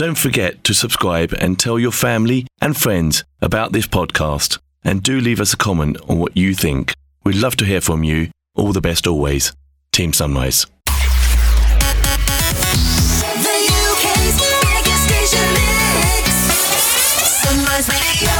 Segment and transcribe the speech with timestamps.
[0.00, 4.58] Don't forget to subscribe and tell your family and friends about this podcast.
[4.82, 6.94] And do leave us a comment on what you think.
[7.22, 8.30] We'd love to hear from you.
[8.54, 9.52] All the best always.
[9.92, 10.64] Team Sunrise.
[10.86, 10.92] The
[13.92, 16.32] UK's biggest station mix.
[17.44, 18.32] Sunrise Radio.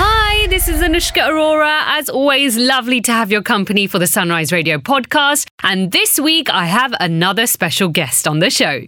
[0.00, 1.82] Hi, this is Anushka Arora.
[1.84, 5.48] As always, lovely to have your company for the Sunrise Radio podcast.
[5.62, 8.86] And this week, I have another special guest on the show.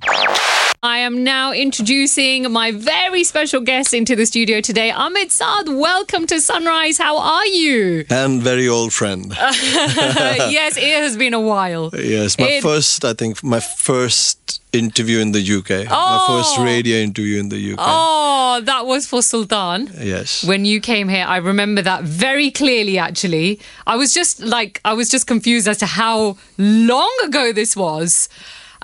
[0.84, 4.90] I am now introducing my very special guest into the studio today.
[4.90, 6.98] Amit Sadh, welcome to Sunrise.
[6.98, 8.04] How are you?
[8.10, 9.32] and very old friend.
[9.40, 11.88] yes, it has been a while.
[11.94, 15.86] yes, my it- first, I think, my first interview in the UK.
[15.90, 16.18] Oh.
[16.18, 16.64] My first Oh.
[16.64, 17.78] radio interview in the UK.
[17.80, 19.90] Oh, that was for Sultan.
[19.98, 20.44] Yes.
[20.44, 24.92] when you came here i remember that very clearly actually i was just like i
[24.92, 28.28] was just confused as to how long ago this was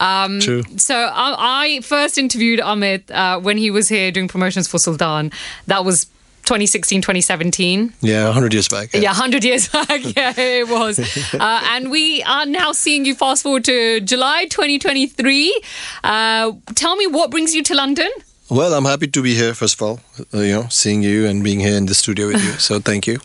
[0.00, 0.62] um, True.
[0.76, 5.30] So I, I first interviewed Amit uh, when he was here doing promotions for Sultan.
[5.66, 6.06] That was
[6.44, 7.92] 2016, 2017.
[8.00, 8.92] yeah, 100 years back.
[8.92, 10.00] Yeah, 100 years back.
[10.16, 10.98] yeah, it was.
[11.40, 15.62] Uh, and we are now seeing you fast forward to July 2023.
[16.02, 18.10] Uh, tell me what brings you to London?
[18.50, 20.00] Well, I'm happy to be here, first of all,
[20.34, 22.52] uh, you know, seeing you and being here in the studio with you.
[22.58, 23.18] So thank you.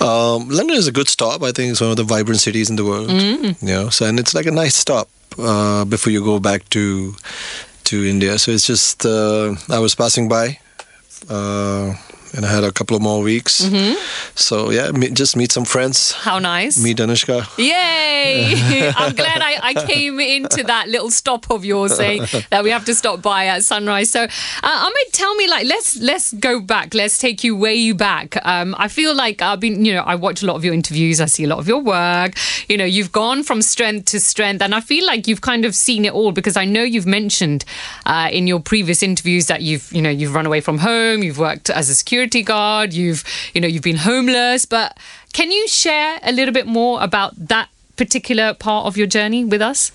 [0.00, 1.42] Um, London is a good stop.
[1.42, 3.10] I think it's one of the vibrant cities in the world.
[3.10, 5.08] You know, so and it's like a nice stop
[5.38, 7.14] uh, before you go back to
[7.84, 8.38] to India.
[8.38, 10.58] So it's just uh, I was passing by,
[11.30, 11.94] uh,
[12.34, 13.60] and I had a couple of more weeks.
[14.34, 16.12] So yeah, meet, just meet some friends.
[16.12, 16.82] How nice.
[16.82, 17.46] Meet Anushka.
[17.58, 18.92] Yay!
[18.96, 22.84] I'm glad I, I came into that little stop of yours saying that we have
[22.86, 24.10] to stop by at sunrise.
[24.10, 26.94] So, uh, Amit, tell me, like, let's let's go back.
[26.94, 28.36] Let's take you way back.
[28.46, 31.20] Um, I feel like I've been, you know, I watch a lot of your interviews.
[31.20, 32.34] I see a lot of your work.
[32.68, 35.74] You know, you've gone from strength to strength, and I feel like you've kind of
[35.74, 37.64] seen it all because I know you've mentioned
[38.06, 41.38] uh, in your previous interviews that you've, you know, you've run away from home, you've
[41.38, 43.24] worked as a security guard, you've,
[43.54, 44.96] you know, you've been homeless, but
[45.32, 49.62] can you share a little bit more about that particular part of your journey with
[49.62, 49.92] us?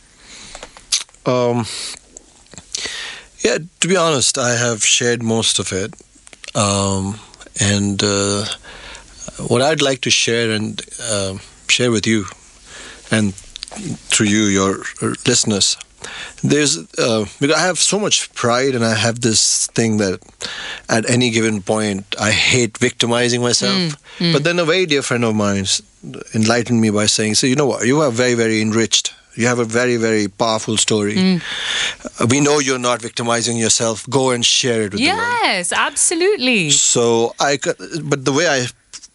[1.25, 1.65] Um,
[3.43, 5.93] yeah, to be honest, I have shared most of it.
[6.55, 7.19] Um,
[7.59, 8.45] and uh,
[9.47, 11.37] what I'd like to share and uh,
[11.67, 12.25] share with you,
[13.11, 15.77] and through you, your uh, listeners,
[16.43, 20.19] there's uh, because I have so much pride, and I have this thing that
[20.89, 23.95] at any given point I hate victimizing myself.
[24.33, 25.65] But then a very dear friend of mine
[26.33, 27.85] enlightened me by saying, "So you know what?
[27.85, 31.15] You are very, very enriched." You have a very, very powerful story.
[32.19, 34.03] Uh, We know you're not victimizing yourself.
[34.09, 35.37] Go and share it with the world.
[35.43, 36.71] Yes, absolutely.
[36.71, 37.77] So I, could-
[38.09, 38.65] but the way I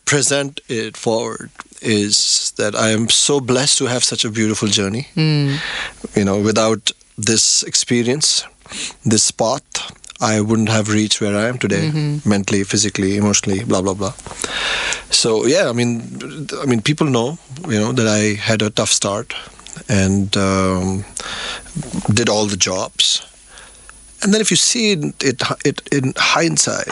[0.05, 5.09] present it forward is that I am so blessed to have such a beautiful journey.
[6.15, 8.45] You know, without this experience,
[9.05, 9.65] this path,
[10.21, 11.91] I wouldn't have reached where I am today,
[12.25, 14.13] mentally, physically, emotionally, blah blah blah.
[15.11, 17.39] So yeah, I mean, I mean, people know,
[17.69, 19.35] you know, that I had a tough start
[19.89, 21.05] and um,
[22.15, 23.23] did all the jobs.
[24.23, 26.87] And then if you see it, it, it in hindsight,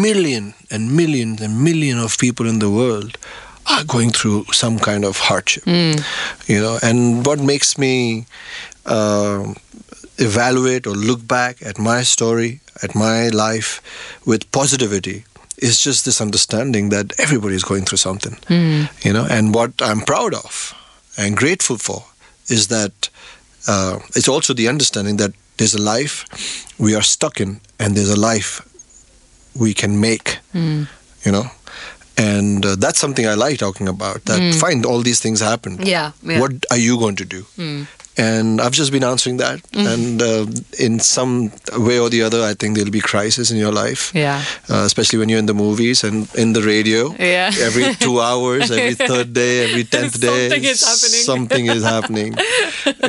[0.00, 3.16] million and millions and million of people in the world
[3.66, 5.64] are going through some kind of hardship.
[5.66, 8.24] You know and what makes me
[8.86, 9.56] um
[10.18, 13.80] evaluate or look back at my story at my life
[14.26, 15.24] with positivity
[15.58, 18.36] is just this understanding that everybody is going through something.
[19.04, 20.74] You know and what i'm proud of
[21.16, 22.04] and grateful for
[22.48, 23.08] is that
[23.68, 26.24] uh, it's also the understanding that there's a life
[26.78, 28.62] we are stuck in and there's a life
[29.54, 31.44] we can make you know
[32.16, 36.12] and uh, that's something i like talking about that fine all these things happen Yeah,
[36.22, 36.40] yeah.
[36.40, 37.46] what are you going to do
[38.16, 39.60] and I've just been answering that.
[39.72, 39.86] Mm-hmm.
[39.86, 40.46] And uh,
[40.78, 44.12] in some way or the other, I think there'll be crisis in your life.
[44.14, 44.42] Yeah.
[44.68, 47.14] Uh, especially when you're in the movies and in the radio.
[47.18, 47.50] Yeah.
[47.60, 51.22] Every two hours, every third day, every tenth day, Something is happening.
[51.30, 52.34] Something is happening.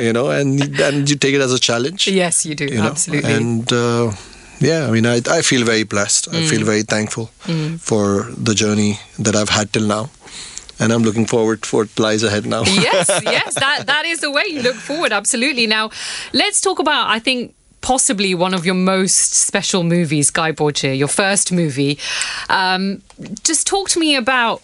[0.06, 2.08] you know, and and you take it as a challenge.
[2.08, 2.64] Yes, you do.
[2.64, 3.32] You know, Absolutely.
[3.32, 3.72] and.
[4.62, 6.28] Yeah, I mean, I, I feel very blessed.
[6.28, 6.48] I Mm.
[6.50, 7.26] feel very thankful
[7.80, 10.10] for the journey that I've had till now.
[10.78, 12.62] And I'm looking forward for what lies ahead now.
[12.64, 15.12] yes, yes, that that is the way you look forward.
[15.12, 15.66] Absolutely.
[15.66, 15.90] Now,
[16.32, 17.08] let's talk about.
[17.16, 17.54] I think.
[17.84, 21.98] Possibly one of your most special movies, Kai Po Che, your first movie.
[22.48, 23.02] Um,
[23.42, 24.62] just talk to me about,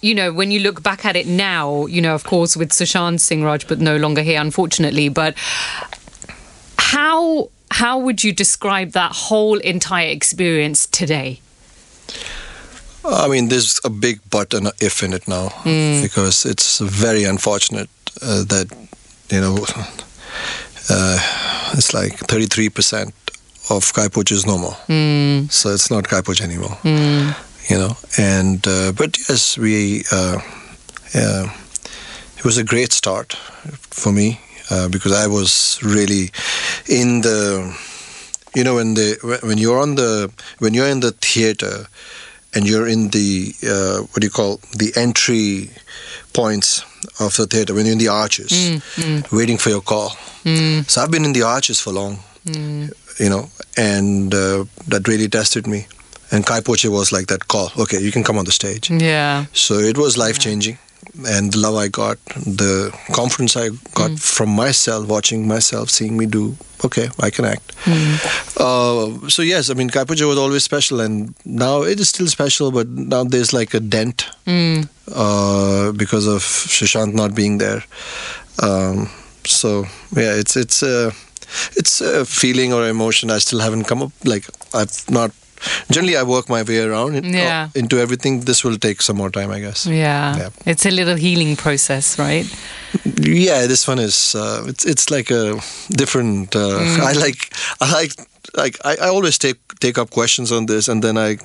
[0.00, 3.20] you know, when you look back at it now, you know, of course, with Sushant
[3.20, 5.10] Singh Rajput no longer here, unfortunately.
[5.10, 5.34] But
[6.78, 11.40] how how would you describe that whole entire experience today?
[13.04, 15.50] I mean, there's a big but and a if in it now
[16.02, 17.90] because it's very unfortunate
[18.22, 18.68] uh, that,
[19.28, 19.56] you know,
[20.90, 21.18] uh,
[21.74, 23.12] it's like 33%
[23.70, 24.76] of Kai Po Che is no more.
[25.50, 26.78] So it's not Kai Po Che anymore.
[27.68, 30.38] You know, and, uh, but yes, we, uh,
[31.14, 31.48] uh,
[32.38, 33.34] it was a great start
[33.90, 34.40] for me
[34.70, 36.30] uh, because I was really
[36.88, 37.74] in the,
[38.54, 41.86] you know, when the when you're on the when you're in the theater
[42.54, 45.70] and you're in the uh, what do you call the entry
[46.32, 46.82] points
[47.20, 48.52] of the theater when you're in the arches,
[49.32, 50.10] waiting for your call.
[50.86, 52.18] So I've been in the arches for long,
[53.18, 55.86] you know, and uh, that really tested me.
[56.32, 57.70] And Kai Po Che was like that call.
[57.78, 58.90] Okay, you can come on the stage.
[58.90, 59.46] Yeah.
[59.52, 60.78] So it was life changing.
[61.24, 66.26] And the love I got, the confidence I got from myself, watching myself, seeing me
[66.26, 67.72] do, okay, I can act.
[68.60, 72.08] Uh, so, yes, I mean, Kai Po Che was always special, and now it is
[72.10, 74.26] still special, but now there's like a dent
[75.14, 77.82] uh, because of Sushant not being there.
[78.62, 79.08] Um,
[79.44, 79.84] so,
[80.14, 81.12] yeah, it's it's a,
[81.76, 84.12] it's a feeling or emotion I still haven't come up.
[84.24, 85.30] Like, I've not.
[85.90, 87.68] Generally, I work my way around in- Yeah.
[87.74, 88.44] into everything.
[88.44, 89.86] This will take some more time, I guess.
[89.86, 90.36] Yeah.
[90.36, 90.48] Yeah.
[90.64, 92.46] It's a little healing process, right?
[93.20, 95.60] Yeah, this one is uh, it's it's like a
[95.96, 96.54] different.
[96.56, 96.78] Uh,
[97.10, 98.12] I like I like
[98.56, 101.38] like I, I always take take up questions on this and then I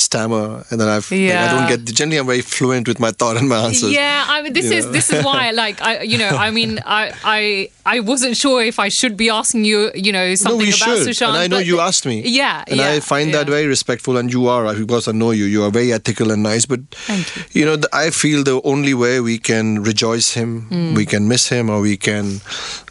[0.00, 1.84] stammer and then I've like, I don't get.
[1.94, 3.90] Generally, I'm very fluent with my thought and my answers.
[3.92, 4.92] Yeah, I mean, this you is know.
[4.92, 8.78] this is why, like, I, you know, I mean, I, I, I wasn't sure if
[8.78, 11.08] I should be asking you, you know, something No, we about should.
[11.08, 11.28] Sushant.
[11.28, 12.22] and I know you asked me.
[12.24, 15.44] Yeah, And yeah, I find that very respectful, and you are because I know you.
[15.44, 16.66] You are very ethical and nice.
[16.66, 17.64] But Thank you.
[17.64, 20.94] know, the, I feel the only way we can rejoice him, Hmm.
[20.94, 22.40] we can miss him, or we can,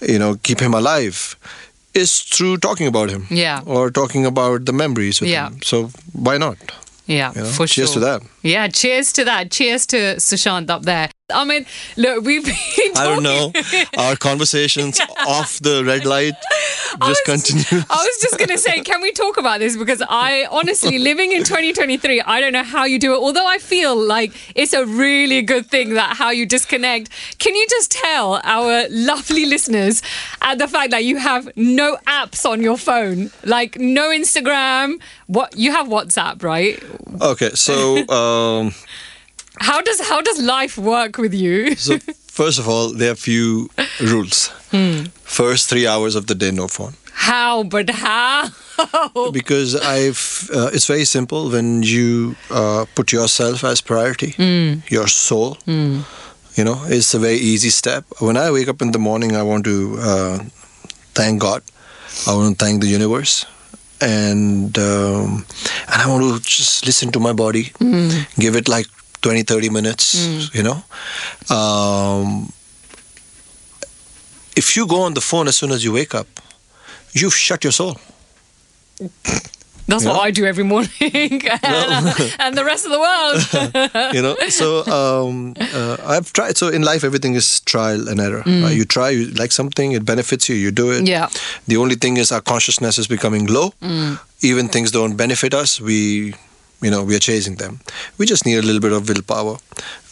[0.01, 1.35] you know, keep him alive,
[1.93, 3.27] is through talking about him.
[3.29, 3.61] Yeah.
[3.65, 5.47] Or talking about the memories with Yeah.
[5.49, 5.61] him.
[5.63, 6.57] So why not?
[7.11, 7.47] Yeah, You know?
[7.47, 7.93] for Cheers sure.
[7.95, 8.21] to that.
[8.41, 9.51] Yeah, cheers to that.
[9.51, 11.09] Cheers to Sushant up there.
[11.33, 11.65] I mean,
[11.97, 12.55] look, we've been.
[12.95, 13.51] I don't know.
[13.97, 16.33] Our conversations off the red light
[17.01, 17.83] I just was- continue.
[17.89, 19.77] I was just going to say, can we talk about this?
[19.77, 23.17] Because I honestly, living in 2023, I don't know how you do it.
[23.17, 27.09] Although I feel like it's a really good thing that how you disconnect.
[27.39, 30.01] Can you just tell our lovely listeners
[30.41, 35.01] at the fact that you have no apps on your phone, like no Instagram?
[35.27, 36.81] What you have WhatsApp, right?
[37.21, 38.73] Okay, so um,
[39.59, 41.75] How does how does life work with you?
[41.75, 44.47] So first of all, there are few rules.
[44.71, 45.05] Hmm.
[45.23, 46.93] First three hours of the day, no phone.
[47.13, 47.63] How?
[47.63, 48.49] But how?
[49.31, 51.49] Because I've, uh, it's very simple.
[51.51, 54.79] When you uh, put yourself as priority, Hmm.
[54.89, 58.05] your soul, you know, it's a very easy step.
[58.19, 60.39] When I wake up in the morning, I want to uh,
[61.13, 61.61] thank God.
[62.27, 63.45] I want to thank the universe.
[64.01, 65.45] And um,
[65.91, 67.71] and I want to just listen to my body,
[68.39, 68.87] give it like
[69.21, 70.83] 20, 30 minutes, you know.
[71.55, 72.51] Um,
[74.55, 76.27] if you go on the phone as soon as you wake up,
[77.13, 77.97] you've shut your soul.
[79.87, 80.15] That's what.
[80.15, 84.13] I do every morning, and, and the rest of the world.
[84.13, 88.43] you know so um, uh, i've tried so in life everything is trial and error
[88.45, 88.73] right?
[88.75, 91.27] you try you like something it benefits you you do it Yeah.
[91.67, 93.73] the only thing is our consciousness is becoming low
[94.41, 96.35] even things don't benefit us we
[96.81, 97.79] you know we are chasing them.
[98.17, 99.57] We just need a little bit of willpower.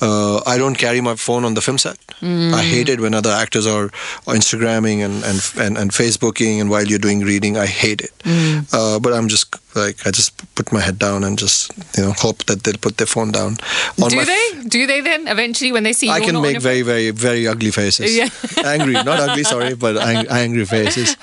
[0.02, 1.98] Uh, i don't carry my phone on the film set.
[2.22, 3.86] I hate it when other actors are,
[4.28, 8.14] are instagramming and, and and and facebooking and while you're doing reading i hate it.
[8.74, 12.14] Uh, but i'm just like i just put my head down and just you know
[12.26, 13.58] hope that they'll put their phone down
[14.04, 14.50] on Do they?
[14.68, 16.14] Do they then eventually when they see you?
[16.14, 18.16] I can make very, very, very ugly faces.
[18.16, 18.30] Yeah.
[18.66, 21.16] angry, not ugly, sorry, but ang- angry faces.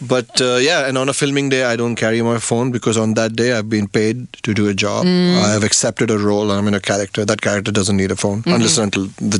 [0.00, 3.14] But uh, yeah, and on a filming day, I don't carry my phone because on
[3.14, 5.06] that day I've been paid to do a job.
[5.06, 5.42] Mm.
[5.42, 6.50] I have accepted a role.
[6.50, 7.24] I'm in a character.
[7.24, 9.38] That character doesn't need a phone unless and until the,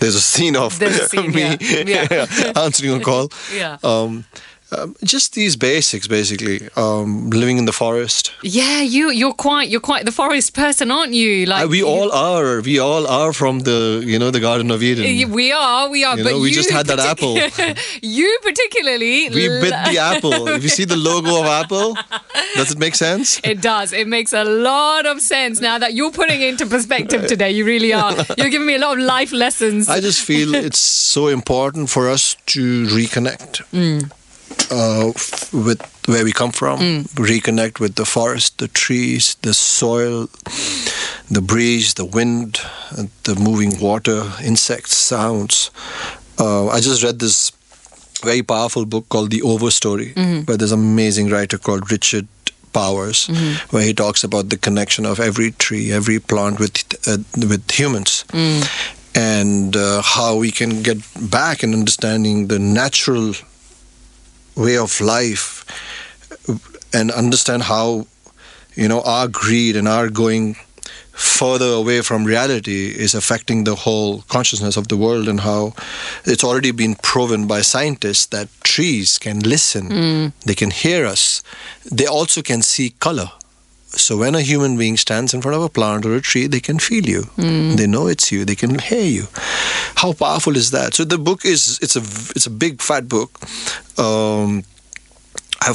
[0.00, 2.06] there's a scene of scene, me yeah.
[2.10, 2.52] Yeah.
[2.56, 3.30] answering a call.
[3.54, 3.78] Yeah.
[3.82, 4.24] Um,
[4.78, 6.68] um, just these basics, basically.
[6.76, 8.32] Um, living in the forest.
[8.42, 11.46] Yeah, you you're quite you're quite the forest person, aren't you?
[11.46, 12.60] Like Uh, we you- all are.
[12.60, 15.04] We all are from the you know the Garden of Eden.
[15.30, 16.16] We are, we are.
[16.18, 17.36] You but know, we you just had that apple.
[18.02, 19.28] you particularly.
[19.30, 20.48] we bit the apple.
[20.48, 21.96] If you see the logo of Apple,
[22.54, 23.40] does it make sense?
[23.54, 23.92] It does.
[23.92, 27.50] It makes a lot of sense now that you're putting it into perspective today.
[27.50, 28.12] You really are.
[28.38, 29.88] You're giving me a lot of life lessons.
[29.88, 30.80] I just feel it's
[31.12, 33.62] so important for us to reconnect
[34.70, 35.12] uh,
[35.52, 36.78] with where we come from,
[37.14, 40.28] reconnect with the forest, the trees, the soil,
[41.30, 42.58] the breeze, the wind,
[43.24, 45.70] the moving water, insects, sounds.
[46.38, 47.52] Uh, I just read this
[48.22, 50.14] very powerful book called The Overstory
[50.46, 52.26] by this amazing writer called Richard
[52.72, 53.28] Powers,
[53.70, 56.74] where he talks about the connection of every tree, every plant with
[57.06, 57.18] uh,
[57.48, 58.24] with humans,
[59.14, 60.98] and uh, how we can get
[61.30, 63.32] back in understanding the natural
[64.56, 65.64] way of life,
[66.92, 68.06] and understand how
[68.74, 70.56] you know our greed and our going
[71.14, 75.72] further away from reality is affecting the whole consciousness of the world and how
[76.24, 79.88] it's already been proven by scientists that trees can listen.
[79.88, 80.32] Mm.
[80.44, 81.42] They can hear us.
[81.90, 83.30] They also can see color
[83.96, 86.60] so when a human being stands in front of a plant or a tree they
[86.60, 87.22] can feel you
[87.76, 89.26] they know it's you they can hear you
[89.96, 92.00] how powerful is that so the book is it's a
[92.36, 93.30] it's a big fat book
[93.98, 94.64] um
[95.60, 95.72] i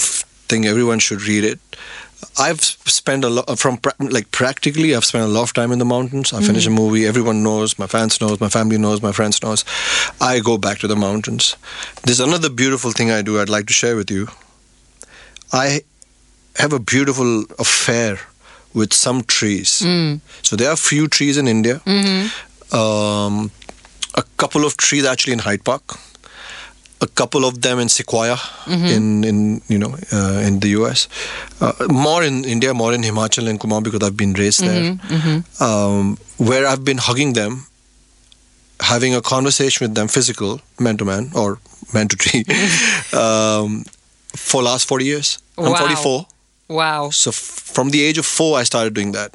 [0.50, 1.60] think everyone should read it
[2.38, 4.94] I've spent a lot from like practically.
[4.96, 6.34] I've spent a lot of time in the mountains.
[6.34, 7.06] I finish a movie.
[7.06, 7.78] Everyone knows.
[7.80, 8.40] My fans knows.
[8.42, 9.02] My family knows.
[9.02, 9.64] My friends knows.
[10.20, 11.56] I go back to the mountains.
[12.04, 13.40] There's another beautiful thing I do.
[13.40, 14.28] I'd like to share with you.
[15.52, 15.82] I
[16.60, 18.20] have a beautiful affair
[18.74, 19.82] with some trees.
[20.44, 21.82] So there are few trees in India.
[22.72, 23.52] Um,
[24.16, 25.84] a couple of trees actually in Hyde Park.
[27.02, 28.36] A couple of them in Sequoia,
[28.96, 31.08] in in you know uh, in the US,
[31.62, 35.00] uh, more in India, more in Himachal and Kumar because I've been raised there,
[35.62, 37.68] um, where I've been hugging them,
[38.82, 41.60] having a conversation with them, physical, man to man or
[41.94, 42.44] man to tree,
[43.14, 43.86] um,
[44.36, 45.40] for last forty years.
[45.58, 46.28] I'm 44.
[46.70, 47.10] Wow.
[47.10, 47.36] So f-
[47.76, 49.32] from the age of four, I started doing that.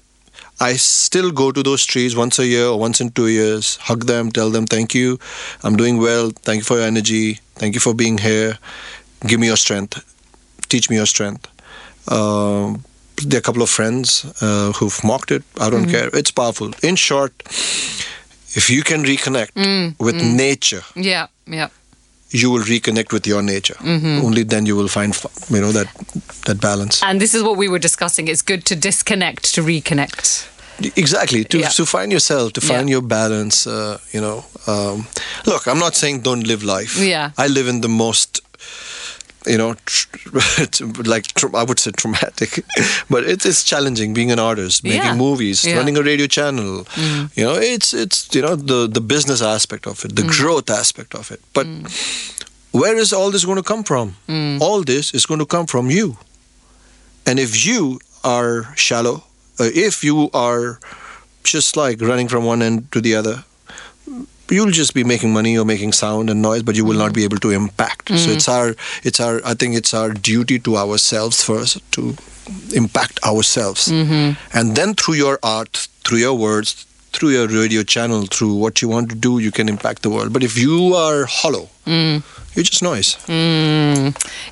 [0.61, 4.07] I still go to those trees once a year or once in two years, hug
[4.07, 5.19] them, tell them thank you,
[5.64, 8.59] I'm doing well, thank you for your energy, thank you for being here,
[9.26, 9.99] give me your strength,
[10.69, 11.49] teach me your strength.
[12.11, 12.85] Um,
[13.25, 15.43] there are a couple of friends uh, who've mocked it.
[15.61, 16.09] I don't care.
[16.12, 16.71] It's powerful.
[16.83, 17.33] In short,
[18.57, 21.69] if you can reconnect with nature, Yeah, yeah.
[22.35, 23.76] You will reconnect with your nature.
[24.26, 25.14] Only then you will find,
[25.50, 25.87] you know, that
[26.47, 27.03] that balance.
[27.03, 28.29] And this is what we were discussing.
[28.29, 30.49] It's good to disconnect to reconnect.
[30.97, 31.69] Exactly to Yeah.
[31.76, 32.95] to find yourself, to find Yeah.
[32.97, 33.67] your balance.
[33.71, 35.07] Uh, you know, um,
[35.47, 36.99] look, I'm not saying don't live life.
[36.99, 37.31] Yeah.
[37.38, 38.41] I live in the most,
[39.47, 39.75] you know,
[41.05, 42.65] like I would say traumatic,
[43.11, 45.15] but it is challenging being an artist, making Yeah.
[45.17, 45.73] movies, Yeah.
[45.75, 45.79] Mm.
[45.79, 46.87] running a radio channel.
[47.37, 51.15] You know, it's it's you know the the business aspect of it, the growth aspect
[51.15, 51.41] of it.
[51.53, 51.87] But Mm.
[52.73, 54.17] where is all this going to come from?
[54.61, 56.17] All this is going to come from you.
[57.27, 59.25] And if you are shallow,
[59.61, 60.79] uh, if you are
[61.45, 63.45] just like running from one end to the other,
[64.51, 67.25] you'll just be making money or making sound and noise, but you will not be
[67.25, 68.09] able to impact.
[68.09, 68.53] So it's mm.
[68.53, 72.17] our, it's our, I think it's our duty to ourselves first to
[72.75, 74.39] impact ourselves, mm-hmm.
[74.57, 78.89] and then through your art, through your words, through your radio channel, through what you
[78.89, 80.33] want to do, you can impact the world.
[80.33, 82.23] But if you are hollow, mm.
[82.55, 83.17] You're just noise.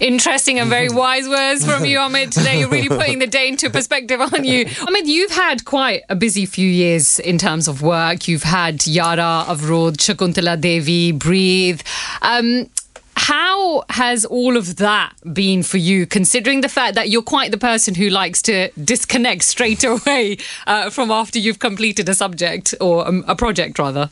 [0.00, 2.30] Interesting and very wise words from you, Amit.
[2.30, 4.64] Today, you're really putting the day into perspective, aren't you?
[4.86, 8.26] Amit, you've had quite a busy few years in terms of work.
[8.26, 11.80] You've had Yara, Avrodh, Shakuntala Devi, Breathe.
[12.22, 12.68] Um,
[13.14, 17.58] how has all of that been for you, considering the fact that you're quite the
[17.58, 23.06] person who likes to disconnect straight away uh, from after you've completed a subject or
[23.06, 24.10] um, a project, rather?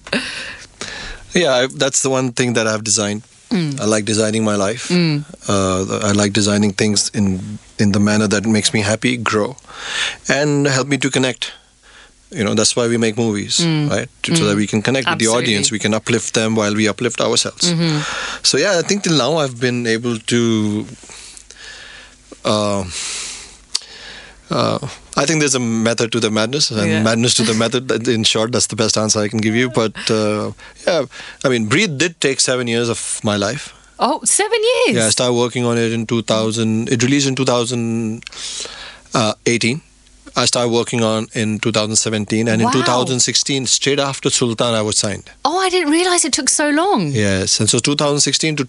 [1.35, 3.23] Yeah, I, that's the one thing that I've designed.
[3.50, 4.90] I like designing my life.
[5.49, 9.57] Uh, I like designing things in in the manner that makes me happy, grow,
[10.28, 11.52] and help me to connect.
[12.30, 13.59] You know, that's why we make movies,
[13.90, 14.09] right?
[14.23, 15.73] So that we can connect with the audience.
[15.73, 17.66] We can uplift them while we uplift ourselves.
[18.42, 20.87] So yeah, I think till now I've been able to.
[22.45, 22.85] Uh,
[24.50, 24.78] uh,
[25.17, 27.02] I think there's a method to the madness, and Yeah.
[27.02, 27.90] madness to the method.
[28.17, 29.69] In short, that's the best answer I can give you.
[29.71, 30.52] But uh,
[30.87, 31.05] yeah,
[31.45, 33.73] I mean, Breathe did take seven years of my life.
[33.99, 34.97] Oh, seven years.
[34.97, 36.88] Yeah, I started working on it in 2000.
[36.88, 39.81] It released in 2018.
[40.37, 42.69] I started working on in 2017, and Wow.
[42.69, 45.25] in 2016, straight after Sultan, I was signed.
[45.45, 47.11] Oh, I didn't realize it took so long.
[47.12, 48.64] Yes, and so 2016 to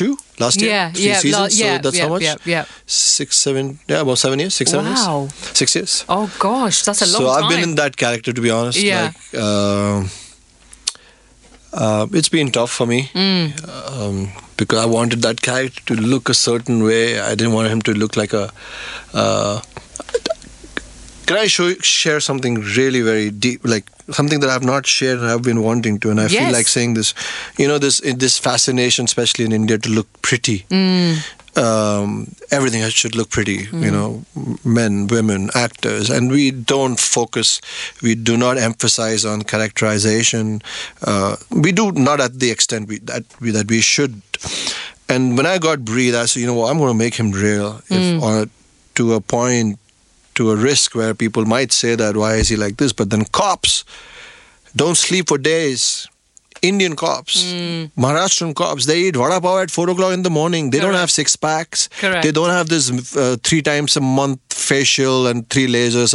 [0.00, 1.60] 2022, last year, Yeah, three yeah, seasons.
[1.60, 2.22] la- yeah, so that's yeah, how much?
[2.22, 2.64] yeah, yeah.
[2.86, 5.20] Six, seven, yeah, about seven years, six, seven Wow.
[5.22, 6.04] years, six years.
[6.08, 7.26] Oh gosh, that's a long so time.
[7.40, 8.78] So I've been in that character, to be honest.
[8.78, 9.02] Yeah.
[9.02, 10.04] Like, uh,
[11.72, 13.52] uh, it's been tough for me Mm.
[13.92, 17.20] um, because I wanted that character to look a certain way.
[17.20, 18.50] I didn't want him to look like a.
[19.14, 19.60] Uh,
[21.30, 25.28] can I show, share something really very deep, like something that I've not shared and
[25.28, 27.14] I've been wanting to, and I feel like saying this.
[27.56, 30.66] You know, this this fascination, especially in India, to look pretty.
[30.70, 31.22] Mm.
[31.56, 33.68] Um, everything should look pretty.
[33.70, 34.24] You know,
[34.64, 37.60] men, women, actors, and we don't focus.
[38.02, 40.62] We do not emphasize on characterization.
[41.02, 44.20] Uh, we do not at the extent we, that we, that we should.
[45.08, 47.30] And when I got breathe, I said, you know what, I'm going to make him
[47.30, 47.82] real.
[47.88, 48.46] If on a,
[48.96, 49.79] to a point,
[50.40, 52.92] to a risk where people might say that why is he like this?
[52.94, 53.84] But then cops
[54.74, 56.08] don't sleep for days.
[56.62, 57.42] Indian cops,
[57.96, 60.70] Maharashtrian cops, they eat vada pav at four o'clock in the morning.
[60.70, 61.88] They don't have six packs.
[62.00, 62.22] Correct.
[62.22, 66.12] They don't have this uh, three times a month facial and three lasers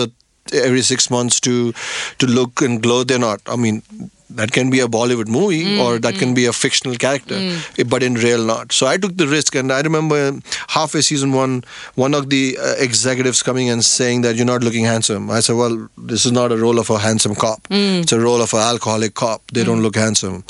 [0.54, 1.74] every six months to
[2.20, 3.04] to look and glow.
[3.04, 3.42] They're not.
[3.48, 3.82] I mean,
[4.30, 6.36] that can be a Bollywood movie mm, or that can mm.
[6.36, 8.72] be a fictional character, eh, but in real not.
[8.72, 10.40] So I took the risk, and I remember
[10.70, 11.64] halfway season one,
[11.96, 15.30] one of the uh, executives coming and saying that you're not looking handsome.
[15.30, 17.68] I said, well, this is not a role of a handsome cop.
[17.70, 19.44] It's a role of an alcoholic cop.
[19.52, 20.44] They don't look handsome,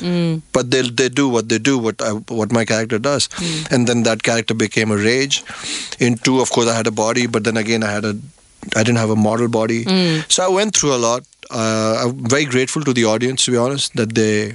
[0.54, 3.30] but they they do what they do, what I, what my character does,
[3.72, 5.44] and then that character became a rage.
[6.00, 8.16] In two, of course, I had a body, but then again, I had a
[8.76, 9.84] I didn't have a model body.
[10.28, 11.24] So I went through a lot.
[11.50, 14.54] Uh, I'm very grateful to the audience, to be honest, that they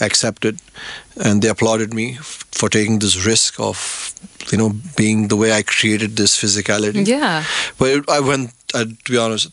[0.00, 0.58] accepted
[1.22, 4.12] and they applauded me f- for taking this risk of,
[4.50, 7.06] you know, being the way I created this physicality.
[7.06, 7.44] Yeah.
[7.78, 9.50] But it, I went, uh, to be honest,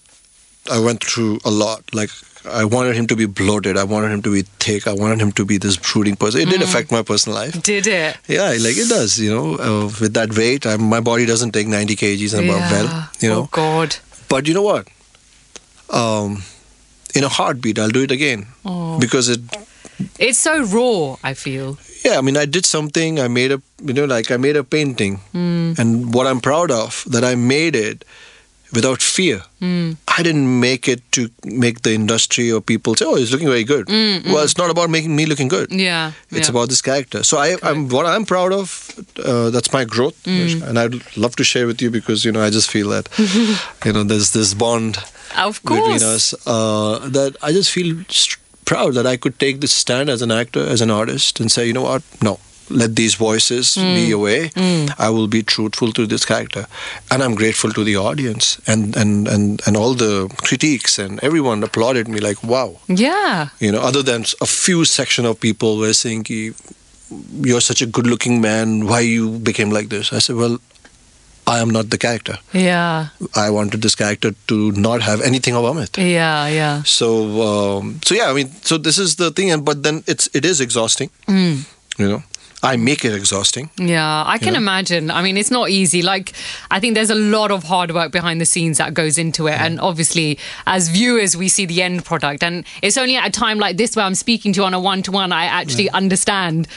[0.71, 1.83] I went through a lot.
[1.93, 2.09] Like,
[2.49, 3.77] I wanted him to be bloated.
[3.77, 4.87] I wanted him to be thick.
[4.87, 6.41] I wanted him to be this brooding person.
[6.41, 6.51] It Mm.
[6.51, 7.61] did affect my personal life.
[7.61, 8.17] Did it?
[8.27, 9.55] Yeah, like it does, you know.
[9.57, 13.29] Uh, with that weight, I'm, my body doesn't take 90 kgs and above well, you
[13.29, 13.41] know.
[13.43, 13.95] Oh God.
[14.29, 14.87] But you know what?
[15.89, 16.43] Um,
[17.15, 18.99] in a heartbeat, I'll do it again Oh.
[18.99, 19.41] because it.
[20.17, 21.17] It's so raw.
[21.23, 21.77] I feel.
[22.05, 23.19] Yeah, I mean, I did something.
[23.19, 25.77] I made a, you know, like I made a painting, mm.
[25.77, 28.05] and what I'm proud of that I made it
[28.71, 29.41] without fear.
[29.61, 29.97] Mm.
[30.07, 33.63] I didn't make it to make the industry or people say, "Oh, it's looking very
[33.65, 35.71] good." Mm, well, it's not about making me looking good.
[35.71, 36.11] Yeah.
[36.31, 36.51] It's yeah.
[36.51, 37.23] about this character.
[37.23, 38.91] So I, I'm what I'm proud of.
[39.21, 42.49] Uh, that's my growth, and I'd love to share with you because you know I
[42.49, 43.09] just feel that
[43.85, 44.97] you know there's this bond
[45.37, 45.79] Of course.
[45.81, 47.95] between us uh, that I just feel
[48.65, 51.65] proud that I could take this stand as an actor, as an artist, and say,
[51.67, 52.39] you know what, no.
[52.71, 53.95] Let these voices Mm.
[53.95, 54.51] be away.
[54.99, 56.67] I will be truthful to this character,
[57.09, 61.63] and I'm grateful to the audience and and and and all the critiques and everyone
[61.63, 63.47] applauded me like, wow, Yeah.
[63.59, 66.27] you know other than a few section of people were saying
[67.41, 70.59] you're such a good looking man why you became like this i said well
[71.55, 73.07] i am not the character Yeah.
[73.45, 74.57] i wanted this character to
[74.87, 76.47] not have anything of amit Yeah.
[76.61, 76.83] Yeah.
[76.97, 77.07] so
[77.49, 80.45] um, so yeah i mean so this is the thing and but then it's it
[80.51, 81.55] is exhausting Mm.
[82.01, 82.21] you know
[82.69, 85.05] i make it exhausting Yeah, I can imagine.
[85.17, 86.01] I mean, it's not easy.
[86.13, 86.27] Like,
[86.75, 89.57] I think there's a lot of hard work behind the scenes that goes into it.
[89.65, 90.27] And obviously,
[90.75, 92.43] as viewers, we see the end product.
[92.43, 94.81] And it's only at a time like this where I'm speaking to you on a
[94.91, 96.67] one to one, I actually understand,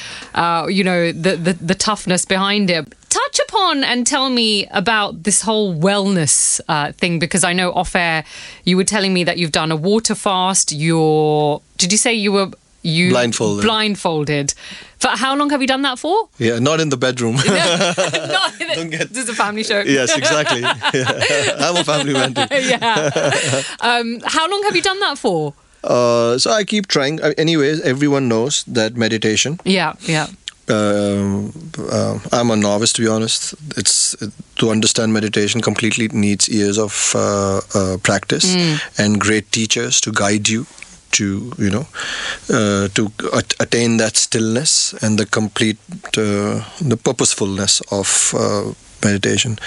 [0.42, 2.86] uh, you know, the, the, the toughness behind it.
[3.12, 7.94] Touch upon and tell me about this whole wellness uh, thing because I know off
[7.94, 8.24] air
[8.64, 10.72] you were telling me that you've done a water fast.
[10.72, 12.48] You're, did you say you were
[12.82, 13.64] you Blindfolded.
[13.64, 14.54] Blindfolded.
[14.98, 16.28] For how long have you done that for?
[16.38, 17.42] yeah not in the bedroom no,
[18.74, 19.80] Don't get- this is a family show.
[19.82, 21.56] yes exactly yeah.
[21.60, 23.10] i'm a family man too yeah.
[23.80, 25.52] Um, how long have you done that for?
[25.84, 30.26] uh, so i keep trying anyways everyone knows that meditation Yeah, yeah.
[30.72, 31.52] Um,
[31.90, 33.54] uh, I'm a novice to be honest.
[33.76, 34.16] It's
[34.56, 38.46] to understand meditation completely needs years of uh, uh, practice
[38.98, 40.66] and great teachers to guide you
[41.12, 41.24] to
[41.58, 41.86] you know
[42.56, 43.02] uh, to
[43.38, 45.78] at- attain that stillness and the complete
[46.18, 48.72] uh, the purposefulness of uh,
[49.04, 49.58] meditation.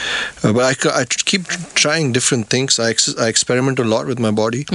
[0.43, 1.43] Uh, but I, tr- keep
[1.75, 2.79] trying different things.
[2.79, 4.65] I, ex- I experiment a lot with my body,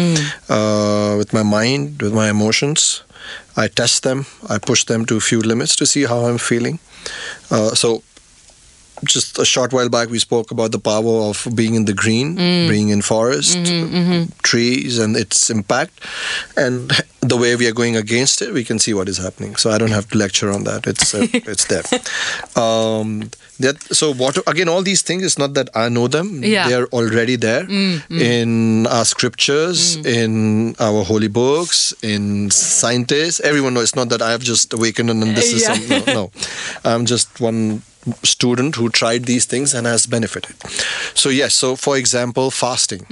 [0.49, 3.03] uh, with my mind, with my emotions.
[3.61, 4.25] I test them.
[4.49, 6.79] I push them to a few limits to see how I'm feeling.
[7.51, 8.03] Uh, so,
[9.05, 12.37] just a short while back, we spoke about the power of being in the green,
[12.37, 12.69] mm.
[12.69, 14.33] being in forest, mm-hmm, mm-hmm.
[14.43, 16.01] trees and its impact,
[16.57, 19.57] and the way we are going against it, we can see what is happening.
[19.57, 20.87] So I don't have to lecture on that.
[20.87, 21.85] It's uh, it's there.
[22.57, 24.69] Um, that so water again.
[24.69, 25.23] All these things.
[25.23, 26.43] It's not that I know them.
[26.43, 26.69] Yeah.
[26.69, 28.21] They are already there mm, mm.
[28.21, 33.41] in our scriptures, in our holy books, in scientists.
[33.41, 33.93] Everyone knows.
[33.93, 35.89] It's not that I have just awakened and then this is some.
[35.89, 36.31] No, no.
[36.85, 37.83] I'm just one
[38.23, 40.55] student who tried these things and has benefited.
[41.15, 41.55] So yes.
[41.55, 43.07] So for example, fasting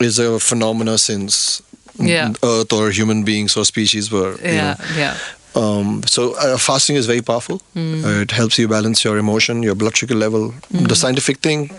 [0.00, 1.62] is a phenomena since
[1.98, 2.32] Yeah.
[2.44, 4.32] Earth or human beings or species were.
[4.44, 5.14] you Yeah, know, yeah.
[5.54, 7.56] um, so uh, fasting is very powerful.
[7.74, 8.04] Hmm.
[8.04, 10.84] Uh, it helps you balance your emotion, your blood sugar level, Hmm.
[10.92, 11.70] the scientific thing,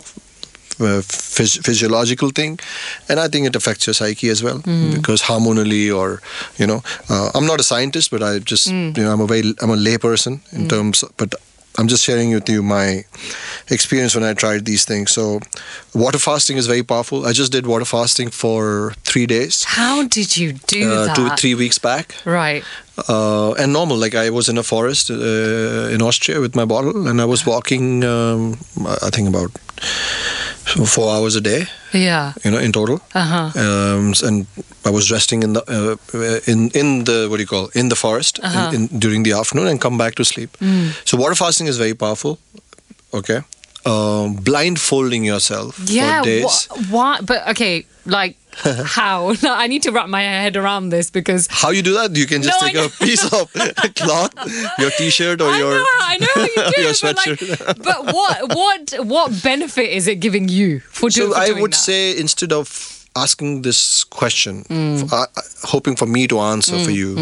[0.80, 1.02] uh,
[1.36, 2.60] phys- physiological thing,
[3.10, 4.91] and I think it affects your psyche as well Hmm.
[4.96, 6.08] because hormonally or
[6.58, 8.91] you know, uh, I'm not a scientist, but I just Hmm.
[8.98, 11.36] you know I'm a very I'm a lay person in terms, but.
[11.78, 13.04] I'm just sharing with you my
[13.70, 15.12] experience when I tried these things.
[15.12, 15.40] So,
[15.94, 17.26] water fasting is very powerful.
[17.26, 21.16] I just did water fasting for three days, How did you do uh, that?
[21.16, 22.63] two three weeks back Right.
[23.10, 23.98] uh, and normal.
[23.98, 27.46] Like I was in a forest uh, in Austria with my bottle, and I was
[27.46, 28.04] walking.
[28.04, 28.58] Um,
[29.06, 29.52] I think about
[30.86, 31.65] four hours a day.
[31.93, 32.34] Yeah.
[32.43, 32.99] You know, in total.
[33.15, 33.51] Uh huh.
[33.56, 34.45] Um, and
[34.86, 37.95] I was resting in the uh, in in the what do you call in the
[37.95, 38.69] forest Uh-huh.
[38.75, 40.49] in, in, during the afternoon and come back to sleep.
[40.62, 40.91] Mm.
[41.06, 42.38] So water fasting is very powerful.
[43.13, 43.41] Okay,
[43.88, 46.19] um, blindfolding yourself Yeah.
[46.21, 46.65] for days.
[46.67, 47.19] wh- why?
[47.21, 48.36] But okay, like
[48.97, 49.34] how?
[49.43, 52.15] No, I need to wrap my head around this because How you do that?
[52.15, 53.52] You can just No, take a piece of
[53.95, 54.34] cloth,
[54.80, 57.84] your T-shirt or I your know, I know how you do your it, but, like,
[57.84, 61.73] but what, what, what benefit is it giving you for, do, So for I would
[61.73, 61.78] that?
[61.89, 62.67] say instead of
[63.15, 65.04] asking this question, Mm.
[65.06, 65.26] f- uh,
[65.63, 67.15] hoping for me to answer for you,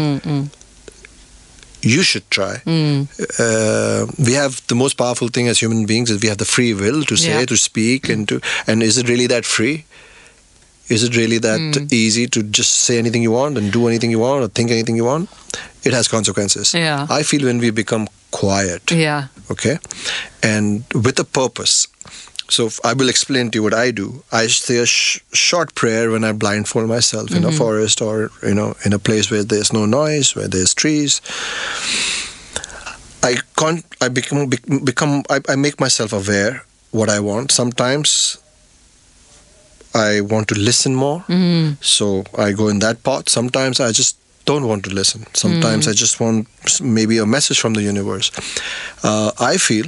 [1.82, 2.56] you should try.
[2.66, 3.06] Mm.
[3.38, 6.74] Uh, we have the most powerful thing as human beings is we have the free
[6.74, 7.46] will to say, Yeah.
[7.46, 8.40] to speak, and to.
[8.66, 9.84] And is it really that free?
[10.88, 11.92] Is it really that Mm.
[11.92, 14.96] easy to just say anything you want and do anything you want or think anything
[14.96, 15.28] you want?
[15.84, 16.74] It has consequences.
[16.74, 17.06] Yeah.
[17.10, 19.26] I feel when we become quiet, Yeah.
[19.50, 19.78] okay
[20.42, 21.86] and with a purpose
[22.48, 26.10] so i will explain to you what i do i say a sh- short prayer
[26.10, 29.72] when i blindfold myself in a forest or you know in a place where there's
[29.72, 31.20] no noise where there's trees
[33.22, 38.38] i con- i become bec- become I, I make myself aware what i want sometimes
[39.94, 41.76] i want to listen more Mm.
[41.80, 43.28] so I go in that path.
[43.28, 45.24] Sometimes I just don't want to listen.
[45.34, 46.46] Sometimes I just want
[46.80, 48.30] maybe a message from the universe.
[49.02, 49.86] Uh, I feel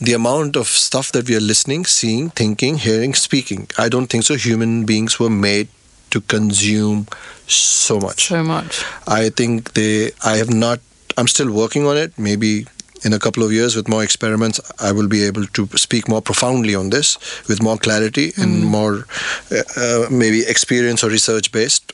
[0.00, 3.68] the amount of stuff that we are listening, seeing, thinking, hearing, speaking.
[3.78, 4.34] I don't think so.
[4.34, 5.68] Human beings were made
[6.10, 7.06] to consume
[7.46, 8.28] so much.
[8.28, 8.84] So much.
[9.06, 10.12] I think they.
[10.24, 10.80] I have not.
[11.16, 12.18] I'm still working on it.
[12.18, 12.66] Maybe
[13.04, 16.22] in a couple of years, with more experiments, I will be able to speak more
[16.22, 17.16] profoundly on this
[17.48, 19.06] with more clarity and more
[19.50, 21.92] uh, uh, maybe experience or research based.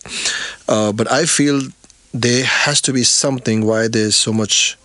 [0.68, 1.60] Uh, but I feel
[2.12, 4.76] there has to be something why there's so much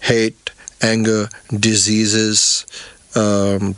[0.00, 0.50] hate,
[0.82, 2.66] anger, diseases.
[3.14, 3.76] Um,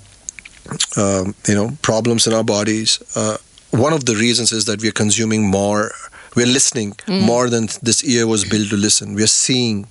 [0.97, 2.99] um, you know, problems in our bodies.
[3.15, 3.37] Uh,
[3.71, 5.93] one of the reasons is that we are consuming more.
[6.35, 9.15] We're listening more than this ear was built to listen.
[9.15, 9.87] We're seeing.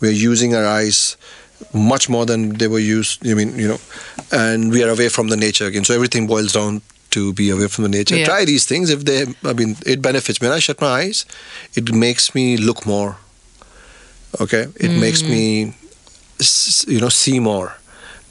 [0.00, 1.16] We're using our eyes
[1.74, 3.26] much more than they were used.
[3.26, 3.78] I mean, you know,
[4.32, 5.84] and we are away from the nature again.
[5.84, 8.16] So everything boils down to be away from the nature.
[8.16, 8.24] Yeah.
[8.26, 9.26] Try these things if they.
[9.44, 10.48] I mean, it benefits me.
[10.48, 11.26] When I shut my eyes,
[11.74, 13.16] it makes me look more.
[14.40, 15.74] Okay, it makes me,
[16.88, 17.76] you know, see more.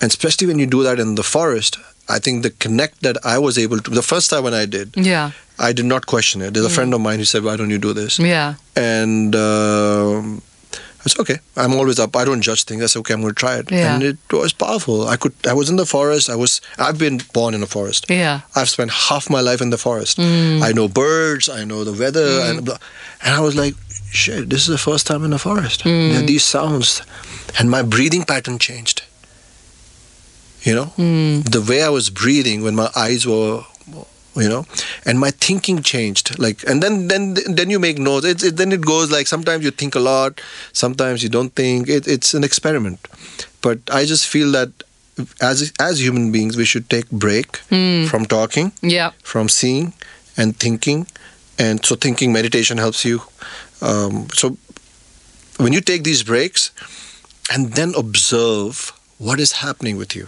[0.01, 1.77] And especially when you do that in the forest
[2.09, 4.87] i think the connect that i was able to the first time when i did
[4.95, 5.31] Yeah.
[5.59, 6.53] i did not question it.
[6.53, 6.75] There's a mm.
[6.75, 8.19] friend of mine who said why don't you do this?
[8.19, 8.55] Yeah.
[8.75, 10.41] and um,
[11.05, 12.15] it's okay i'm always up.
[12.15, 12.81] I don't judge things.
[12.83, 13.71] I said okay i'm going to try it.
[13.71, 13.93] Yeah.
[13.93, 15.07] and it was powerful.
[15.07, 16.29] I could i was in the forest.
[16.29, 16.51] I was
[16.85, 18.01] i've been born in a forest.
[18.09, 18.41] Yeah.
[18.55, 20.17] I've spent half my life in the forest.
[20.17, 20.61] Mm.
[20.67, 22.49] I know birds, I know the weather, mm.
[22.49, 22.77] and, blah.
[23.23, 23.75] and I was like,
[24.11, 25.85] shit, this is the first time in the forest.
[25.85, 26.27] Are mm.
[26.27, 27.01] these sounds,
[27.57, 29.03] and my breathing pattern changed.
[30.63, 31.43] You know, mm.
[31.49, 33.63] the way I was breathing when my eyes were,
[34.35, 34.65] you know,
[35.05, 36.37] and my thinking changed.
[36.37, 38.25] Like, and then then then you make notes.
[38.27, 40.39] It, it, then it goes like sometimes you think a lot,
[40.73, 41.89] sometimes you don't think.
[41.89, 43.07] It, it's an experiment,
[43.61, 44.69] but I just feel that
[45.41, 48.07] as as human beings, we should take break mm.
[48.07, 49.11] from talking, Yeah.
[49.23, 49.93] from seeing,
[50.37, 51.07] and thinking.
[51.57, 53.21] And so, thinking meditation helps you.
[53.81, 54.57] Um, so,
[55.57, 56.71] when you take these breaks,
[57.53, 60.27] and then observe what is happening with you,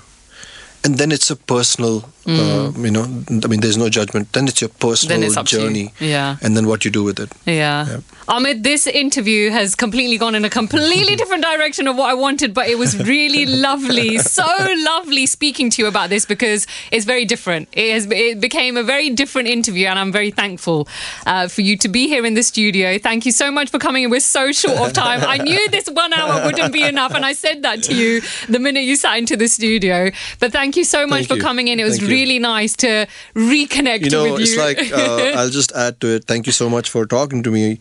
[0.84, 3.04] and then it's a personal Uh, you know,
[3.44, 4.32] I mean, there's no judgment.
[4.32, 5.62] Then it's your personal it's to you.
[5.64, 6.38] journey, Yeah.
[6.42, 7.30] and then what you do with it.
[7.46, 7.86] Yeah.
[7.90, 8.04] Yep.
[8.28, 12.54] Amit, this interview has completely gone in a completely different direction of what I wanted,
[12.54, 14.18] but it was really lovely.
[14.18, 14.46] So
[14.86, 17.68] lovely speaking to you about this because it's very different.
[17.74, 20.88] It has it became a very different interview, and I'm very thankful
[21.26, 22.98] uh, for you to be here in the studio.
[22.98, 24.10] Thank you so much for coming in.
[24.10, 25.22] We're so short of time.
[25.22, 28.60] I knew this one hour wouldn't be enough, and I said that to you the
[28.60, 30.12] minute you sat into the studio.
[30.40, 31.42] But thank you so much Thank for you.
[31.42, 31.80] coming in.
[31.80, 32.16] It was Thank you.
[32.16, 33.06] really nice to
[33.36, 34.46] reconnect You know, with you.
[34.46, 36.24] it's like uh, I'll just add to it.
[36.26, 37.80] Thank you so much for talking to me.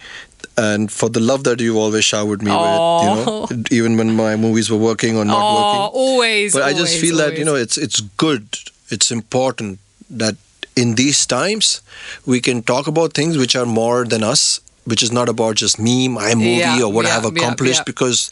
[0.56, 3.62] And for the love that you've always showered me with, you know, oh.
[3.70, 6.00] even when my movies were working or not oh, working.
[6.00, 6.52] always.
[6.52, 8.46] but I just always, feel that you know it's it's good,
[8.90, 9.78] it's important
[10.10, 10.36] that
[10.76, 11.80] in these times
[12.26, 15.78] we can talk about things which are more than us, which is not about just
[15.78, 17.80] me, my movie, Yeah, or what yeah, I've yeah, accomplished.
[17.80, 17.84] yeah.
[17.84, 18.30] Because